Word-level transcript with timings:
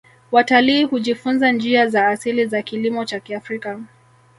Watalii 0.31 0.83
hujifunza 0.83 1.51
njia 1.51 1.87
za 1.87 2.07
asili 2.07 2.45
za 2.45 2.61
kilimo 2.61 3.05
cha 3.05 3.19
kiafrika 3.19 3.79